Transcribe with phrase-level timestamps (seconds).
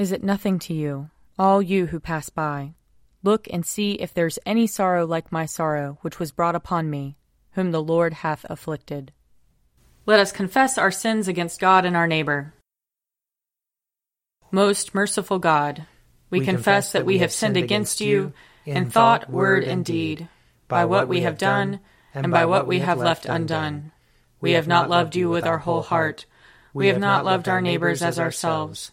[0.00, 2.72] Is it nothing to you, all you who pass by?
[3.22, 7.18] Look and see if there's any sorrow like my sorrow, which was brought upon me,
[7.50, 9.12] whom the Lord hath afflicted.
[10.06, 12.54] Let us confess our sins against God and our neighbor.
[14.50, 15.84] Most merciful God,
[16.30, 18.32] we, we confess that we have sinned against you
[18.64, 20.30] in thought, word, and deed,
[20.66, 21.78] by what we have done,
[22.14, 23.92] and by what we have left undone.
[24.40, 26.24] We have not loved you with our whole heart.
[26.72, 28.92] We have not loved our neighbors as ourselves.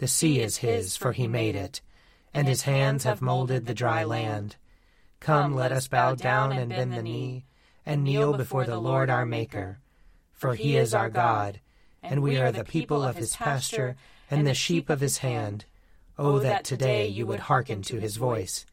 [0.00, 1.82] The sea is his, for he made it,
[2.32, 4.56] and his hands have molded the dry land.
[5.20, 7.44] Come, let us bow down and bend the knee,
[7.84, 9.78] and kneel before the Lord our Maker.
[10.32, 11.60] For he is our God,
[12.02, 13.94] and we are the people of his pasture,
[14.30, 15.66] and the sheep of his hand.
[16.18, 18.64] Oh, that today you would hearken to his voice.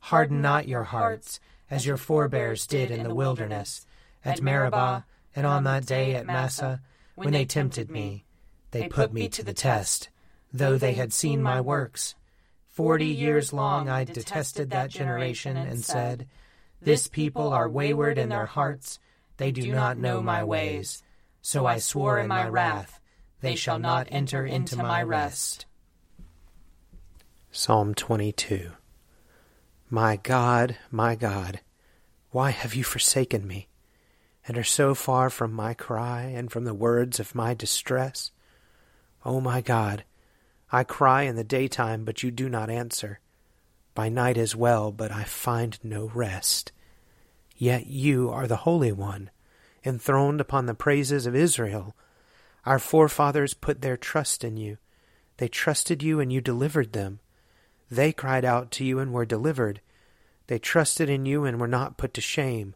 [0.00, 1.38] Harden not your hearts,
[1.70, 3.86] as your forebears did in the wilderness,
[4.24, 5.04] at Meribah,
[5.36, 6.80] and on that day at Massah,
[7.14, 8.24] when they tempted me.
[8.72, 10.08] They put me to the test
[10.54, 12.14] though they had seen my works.
[12.68, 16.28] Forty years long I detested that generation and said,
[16.80, 19.00] This people are wayward in their hearts,
[19.36, 21.02] they do not know my ways.
[21.42, 23.00] So I swore in my wrath,
[23.40, 25.66] They shall not enter into my rest.
[27.50, 28.70] Psalm 22
[29.90, 31.60] My God, my God,
[32.30, 33.68] why have you forsaken me,
[34.46, 38.30] and are so far from my cry and from the words of my distress?
[39.24, 40.04] O my God,
[40.74, 43.20] I cry in the daytime, but you do not answer.
[43.94, 46.72] By night as well, but I find no rest.
[47.56, 49.30] Yet you are the Holy One,
[49.84, 51.94] enthroned upon the praises of Israel.
[52.66, 54.78] Our forefathers put their trust in you.
[55.36, 57.20] They trusted you, and you delivered them.
[57.88, 59.80] They cried out to you and were delivered.
[60.48, 62.74] They trusted in you and were not put to shame.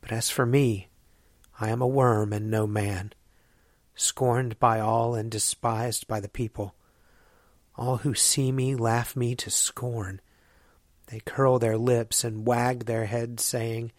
[0.00, 0.88] But as for me,
[1.60, 3.12] I am a worm and no man,
[3.94, 6.74] scorned by all and despised by the people.
[7.76, 10.20] All who see me laugh me to scorn.
[11.08, 13.92] They curl their lips and wag their heads, saying,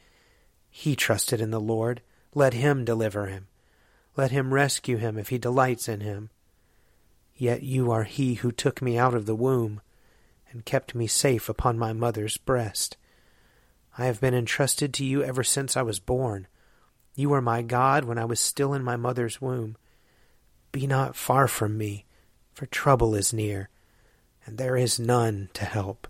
[0.69, 2.01] He trusted in the Lord.
[2.33, 3.47] Let him deliver him.
[4.15, 6.31] Let him rescue him if he delights in him.
[7.35, 9.81] Yet you are he who took me out of the womb
[10.51, 12.97] and kept me safe upon my mother's breast.
[13.95, 16.47] I have been entrusted to you ever since I was born.
[17.15, 19.77] You were my God when I was still in my mother's womb.
[20.71, 22.06] Be not far from me
[22.57, 23.69] for trouble is near,
[24.43, 26.07] and there is none to help.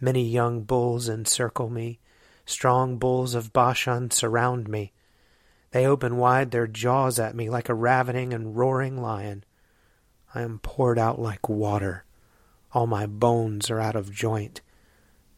[0.00, 1.98] Many young bulls encircle me,
[2.46, 4.92] strong bulls of Bashan surround me.
[5.72, 9.42] They open wide their jaws at me like a ravening and roaring lion.
[10.36, 12.04] I am poured out like water.
[12.72, 14.60] All my bones are out of joint.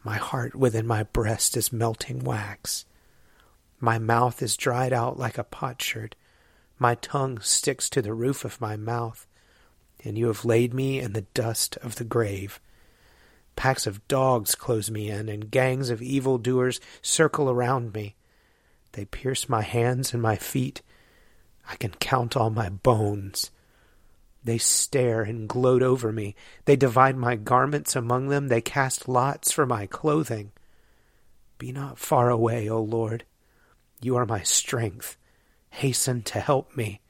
[0.05, 2.85] My heart within my breast is melting wax.
[3.81, 6.17] My mouth is dried out like a potsherd.
[6.79, 9.27] My tongue sticks to the roof of my mouth
[10.05, 12.61] and you have laid me in the dust of the grave.
[13.57, 18.17] Packs of dogs close me in, and gangs of evil doers circle around me.
[18.93, 20.83] They pierce my hands and my feet.
[21.69, 23.51] I can count all my bones.
[24.45, 26.35] They stare and gloat over me.
[26.65, 28.49] They divide my garments among them.
[28.49, 30.53] They cast lots for my clothing.
[31.59, 33.25] Be not far away, O Lord.
[34.01, 35.17] You are my strength.
[35.71, 37.01] Hasten to help me.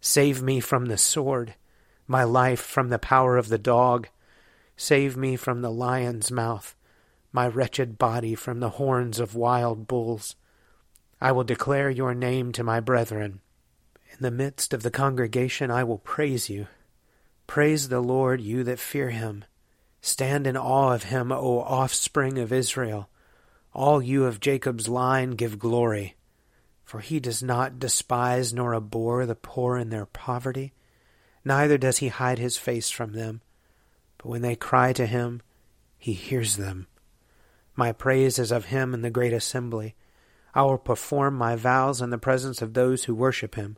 [0.00, 1.54] Save me from the sword
[2.06, 4.08] my life from the power of the dog.
[4.76, 6.74] Save me from the lion's mouth,
[7.32, 10.36] my wretched body from the horns of wild bulls.
[11.20, 13.40] I will declare your name to my brethren.
[14.12, 16.66] In the midst of the congregation I will praise you.
[17.46, 19.44] Praise the Lord, you that fear him.
[20.00, 23.08] Stand in awe of him, O offspring of Israel.
[23.72, 26.16] All you of Jacob's line give glory.
[26.84, 30.72] For he does not despise nor abhor the poor in their poverty
[31.46, 33.40] neither does he hide his face from them.
[34.18, 35.40] But when they cry to him,
[35.96, 36.88] he hears them.
[37.76, 39.94] My praise is of him in the great assembly.
[40.54, 43.76] I will perform my vows in the presence of those who worship him.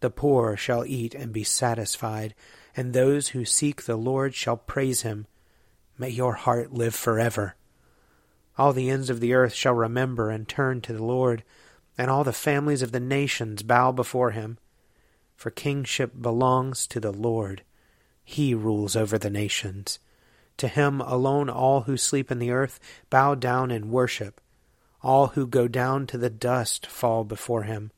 [0.00, 2.34] The poor shall eat and be satisfied,
[2.74, 5.26] and those who seek the Lord shall praise him.
[5.98, 7.56] May your heart live forever.
[8.56, 11.44] All the ends of the earth shall remember and turn to the Lord,
[11.98, 14.58] and all the families of the nations bow before him.
[15.36, 17.62] For kingship belongs to the Lord.
[18.24, 19.98] He rules over the nations.
[20.56, 22.80] To him alone all who sleep in the earth
[23.10, 24.40] bow down and worship.
[25.02, 27.92] All who go down to the dust fall before him.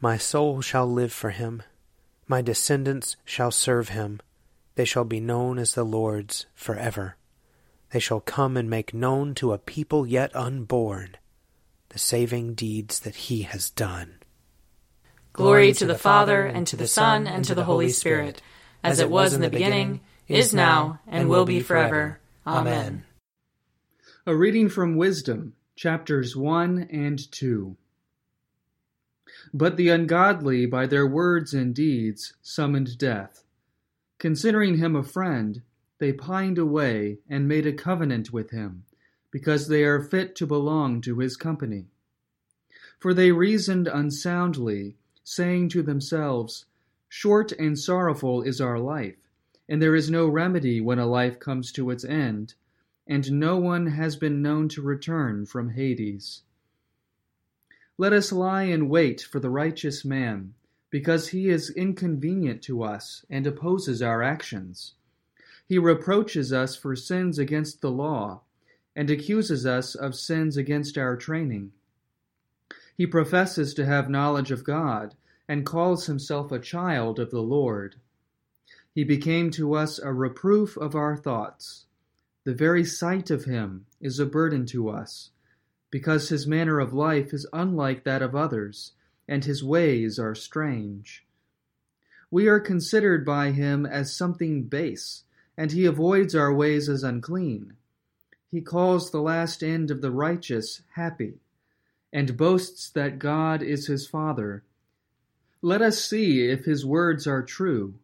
[0.00, 1.62] My soul shall live for him.
[2.28, 4.20] My descendants shall serve him.
[4.74, 7.16] They shall be known as the Lord's forever.
[7.90, 11.16] They shall come and make known to a people yet unborn
[11.92, 14.14] the saving deeds that he has done.
[15.34, 18.42] Glory to the Father, and to the Son, and to the Holy Spirit,
[18.84, 22.20] as it was in the beginning, is now, and will be forever.
[22.46, 23.04] Amen.
[24.26, 27.76] A reading from Wisdom, chapters 1 and 2.
[29.54, 33.42] But the ungodly, by their words and deeds, summoned death.
[34.18, 35.62] Considering him a friend,
[35.98, 38.84] they pined away and made a covenant with him,
[39.30, 41.86] because they are fit to belong to his company.
[43.00, 46.66] For they reasoned unsoundly, saying to themselves,
[47.08, 49.16] Short and sorrowful is our life,
[49.68, 52.54] and there is no remedy when a life comes to its end,
[53.06, 56.42] and no one has been known to return from Hades.
[57.98, 60.54] Let us lie in wait for the righteous man,
[60.90, 64.94] because he is inconvenient to us and opposes our actions.
[65.66, 68.42] He reproaches us for sins against the law,
[68.96, 71.72] and accuses us of sins against our training.
[72.96, 75.14] He professes to have knowledge of God,
[75.48, 77.96] and calls himself a child of the Lord.
[78.94, 81.86] He became to us a reproof of our thoughts.
[82.44, 85.30] The very sight of him is a burden to us,
[85.90, 88.92] because his manner of life is unlike that of others,
[89.26, 91.26] and his ways are strange.
[92.30, 95.24] We are considered by him as something base
[95.56, 97.74] and he avoids our ways as unclean.
[98.50, 101.40] He calls the last end of the righteous happy,
[102.12, 104.64] and boasts that God is his Father.
[105.62, 107.94] Let us see if his words are true,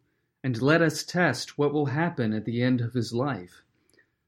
[0.42, 3.62] and let us test what will happen at the end of his life.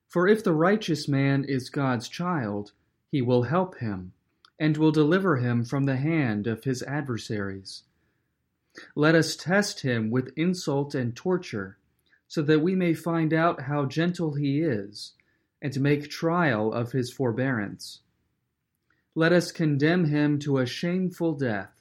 [0.09, 2.73] For if the righteous man is God's child,
[3.11, 4.13] he will help him,
[4.59, 7.85] and will deliver him from the hand of his adversaries.
[8.95, 11.79] Let us test him with insult and torture
[12.31, 15.15] so that we may find out how gentle he is,
[15.61, 18.03] and make trial of his forbearance.
[19.15, 21.73] Let us condemn him to a shameful death,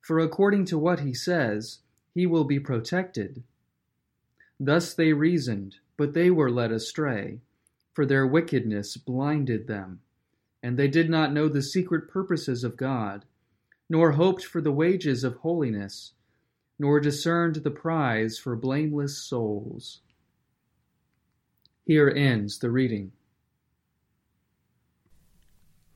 [0.00, 1.78] for according to what he says,
[2.14, 3.42] he will be protected.
[4.58, 7.40] Thus they reasoned, but they were led astray,
[7.92, 10.00] for their wickedness blinded them,
[10.62, 13.24] and they did not know the secret purposes of God,
[13.88, 16.12] nor hoped for the wages of holiness
[16.78, 20.00] nor discerned the prize for blameless souls.
[21.84, 23.12] Here ends the reading.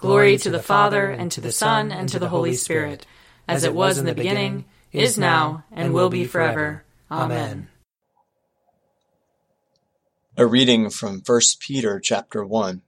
[0.00, 3.04] Glory to the Father, and to the Son, and to the Holy Spirit,
[3.46, 6.84] as it was in the beginning, is now, and will be forever.
[7.10, 7.68] Amen.
[10.38, 12.80] A reading from 1 Peter chapter 1.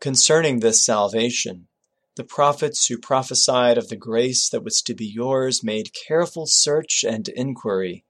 [0.00, 1.66] Concerning this salvation,
[2.14, 7.04] the prophets who prophesied of the grace that was to be yours made careful search
[7.06, 8.06] and inquiry,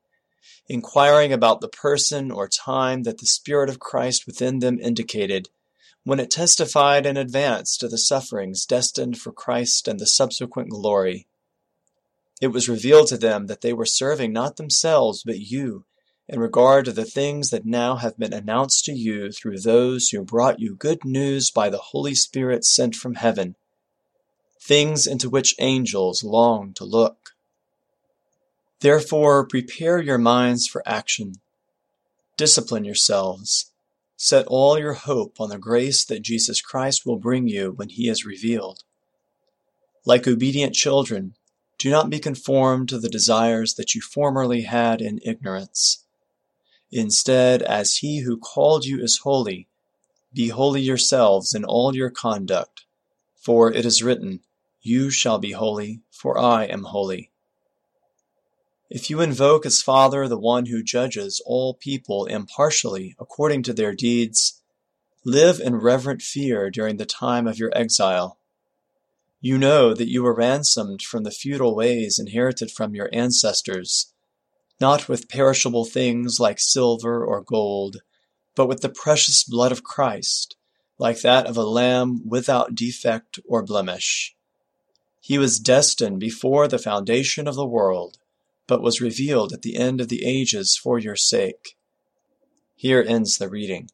[0.69, 5.49] inquiring about the person or time that the Spirit of Christ within them indicated,
[6.07, 11.27] when it testified in advance to the sufferings destined for Christ and the subsequent glory.
[12.41, 15.85] It was revealed to them that they were serving not themselves but you,
[16.29, 20.23] in regard to the things that now have been announced to you through those who
[20.23, 23.57] brought you good news by the Holy Spirit sent from heaven,
[24.63, 27.31] things into which angels long to look.
[28.79, 31.33] Therefore, prepare your minds for action.
[32.37, 33.73] Discipline yourselves.
[34.17, 38.09] Set all your hope on the grace that Jesus Christ will bring you when he
[38.09, 38.83] is revealed.
[40.07, 41.35] Like obedient children,
[41.79, 46.05] do not be conformed to the desires that you formerly had in ignorance.
[46.91, 49.69] Instead, as he who called you is holy,
[50.33, 52.85] be holy yourselves in all your conduct.
[53.37, 54.41] For it is written,
[54.81, 57.31] You shall be holy, for I am holy.
[58.89, 63.93] If you invoke as Father the one who judges all people impartially according to their
[63.93, 64.63] deeds,
[65.25, 68.39] live in reverent fear during the time of your exile.
[69.41, 74.13] You know that you were ransomed from the futile ways inherited from your ancestors,
[74.81, 78.03] not with perishable things like silver or gold,
[78.55, 80.57] but with the precious blood of Christ,
[80.97, 84.37] like that of a lamb without defect or blemish.
[85.21, 88.19] He was destined before the foundation of the world
[88.67, 91.77] but was revealed at the end of the ages for your sake.
[92.75, 93.89] Here ends the reading.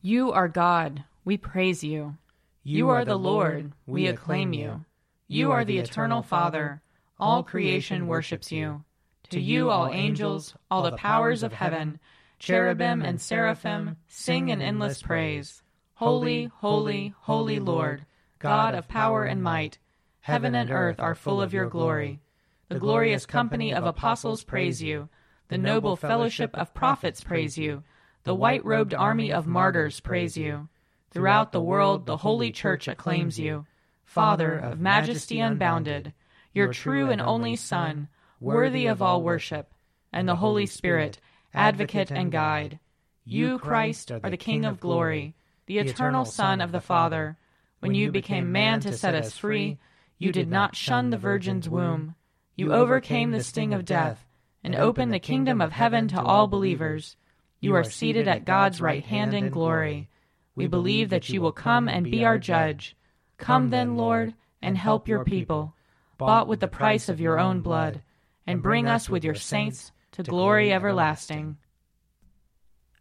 [0.00, 2.16] You are God, we praise you.
[2.64, 4.84] You are the Lord, we acclaim you.
[5.28, 6.82] You are the eternal Father,
[7.18, 8.84] all creation worships you.
[9.30, 11.98] To you, all angels, all the powers of heaven,
[12.38, 15.62] cherubim and seraphim, sing an endless praise.
[15.94, 18.04] Holy, holy, holy Lord,
[18.38, 19.78] God of power and might.
[20.22, 22.20] Heaven and earth are full of your glory.
[22.68, 25.08] The glorious company of apostles praise you.
[25.48, 27.82] The noble fellowship of prophets praise you.
[28.22, 30.68] The white robed army of martyrs praise you.
[31.10, 33.66] Throughout the world, the holy church acclaims you.
[34.04, 36.12] Father of majesty unbounded,
[36.52, 39.74] your true and only Son, worthy of all worship,
[40.12, 41.18] and the Holy Spirit,
[41.52, 42.78] advocate and guide.
[43.24, 45.34] You, Christ, are the King of glory,
[45.66, 47.38] the eternal Son of the Father.
[47.80, 49.78] When you became man to set us free,
[50.22, 52.14] you did not shun the Virgin's womb.
[52.54, 54.24] You overcame the sting of death
[54.62, 57.16] and opened the kingdom of heaven to all believers.
[57.58, 60.08] You are seated at God's right hand in glory.
[60.54, 62.96] We believe that you will come and be our judge.
[63.36, 65.74] Come then, Lord, and help your people,
[66.18, 68.00] bought with the price of your own blood,
[68.46, 71.56] and bring us with your saints to glory everlasting.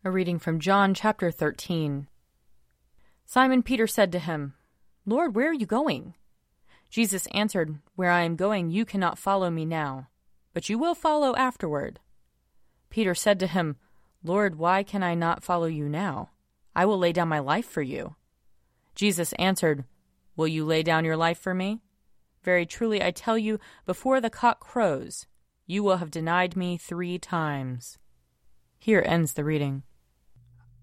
[0.03, 2.07] A reading from John chapter 13.
[3.27, 4.55] Simon Peter said to him,
[5.05, 6.15] Lord, where are you going?
[6.91, 10.10] Jesus answered, Where I am going, you cannot follow me now,
[10.53, 12.01] but you will follow afterward.
[12.89, 13.77] Peter said to him,
[14.24, 16.31] Lord, why can I not follow you now?
[16.75, 18.17] I will lay down my life for you.
[18.93, 19.86] Jesus answered,
[20.36, 21.79] Will you lay down your life for me?
[22.43, 25.27] Very truly I tell you, before the cock crows,
[25.65, 28.00] you will have denied me three times.
[28.79, 29.83] Here ends the reading.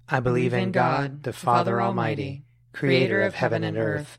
[0.08, 4.18] I believe in God, the Father Almighty, creator of heaven and earth.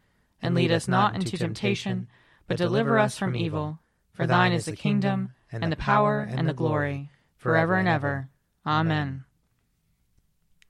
[0.41, 2.07] and lead us not into temptation,
[2.47, 3.79] but deliver us from evil.
[4.13, 8.29] For thine is the kingdom, and the power, and the glory, forever and ever.
[8.65, 9.23] Amen.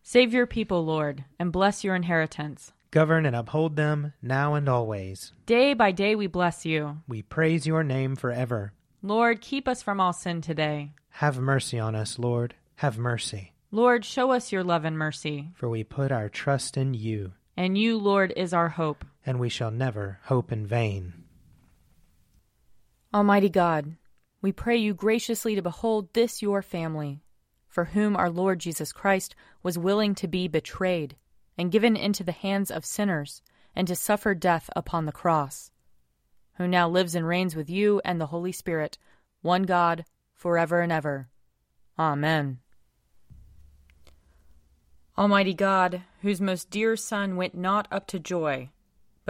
[0.04, 2.74] Save your people, Lord, and bless your inheritance.
[2.92, 5.32] Govern and uphold them now and always.
[5.46, 6.98] Day by day we bless you.
[7.08, 8.74] We praise your name forever.
[9.02, 10.92] Lord, keep us from all sin today.
[11.10, 12.56] Have mercy on us, Lord.
[12.76, 13.54] Have mercy.
[13.72, 15.52] Lord, show us your love and mercy.
[15.56, 17.32] For we put our trust in you.
[17.56, 21.14] And you, Lord, is our hope and we shall never hope in vain.
[23.14, 23.96] Almighty God,
[24.42, 27.22] we pray you graciously to behold this your family,
[27.68, 31.16] for whom our Lord Jesus Christ was willing to be betrayed
[31.58, 33.42] and given into the hands of sinners
[33.76, 35.72] and to suffer death upon the cross,
[36.56, 38.98] who now lives and reigns with you and the Holy Spirit,
[39.42, 41.30] one God, forever and ever.
[42.00, 42.60] Amen.
[45.18, 48.70] Almighty God, whose most dear Son went not up to joy,